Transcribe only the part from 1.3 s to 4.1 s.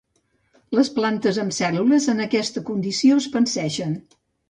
amb cèl·lules en aquesta condició es panseixen.